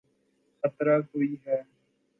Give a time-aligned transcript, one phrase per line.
[0.63, 1.57] خطرہ کوئی ہے۔